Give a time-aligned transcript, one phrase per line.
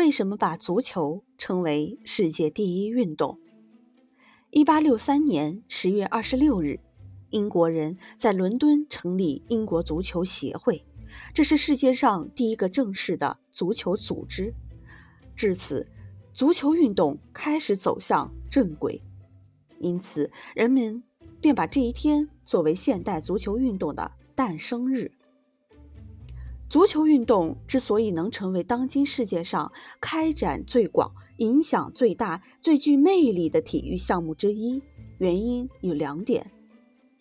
[0.00, 3.38] 为什么把足球称为世界第一运动？
[4.48, 6.80] 一八六三年十月二十六日，
[7.28, 10.86] 英国人在伦敦成立英国足球协会，
[11.34, 14.54] 这是世界上第一个正式的足球组织。
[15.36, 15.86] 至此，
[16.32, 19.02] 足球运动开始走向正轨，
[19.80, 21.02] 因此人们
[21.42, 25.12] 便把这一天作为现代足球运动的诞生日。
[26.70, 34.80] 足球运动之所以能成为当今世界上开展最广、影响最大、最具魅力的体育项目之一，
[35.18, 36.48] 原因有两点：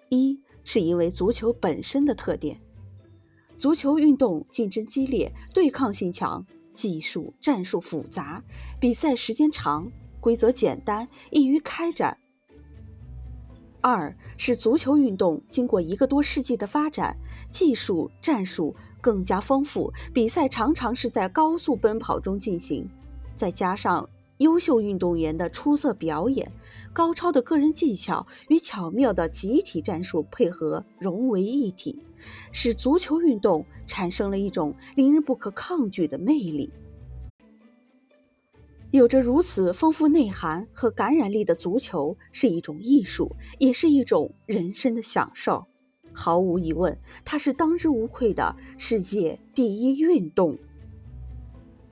[0.09, 2.61] 一是因为足球本身的特点，
[3.57, 8.43] 足球运动竞争激烈、对抗性强、技术战术复杂、
[8.79, 12.15] 比赛时间长、规则简单、易于开展；
[13.81, 17.17] 二是足球运动经过一个多世纪的发展，
[17.51, 18.75] 技术战术。
[19.01, 22.89] 更加丰富，比赛常常是在高速奔跑中进行，
[23.35, 26.51] 再加上优秀运动员的出色表演、
[26.93, 32.01] 高超的个人技巧与巧妙的集体战术配合融为一体，
[32.51, 36.71] 使足球运动产生了一种令人不可抗拒的魅力。
[38.91, 45.67] 有着如此丰富内涵和感染力的足球，是一种艺术，也是一种人生的享受。
[46.19, 50.57] 毫无疑问，它是当之无愧的世界第一运动。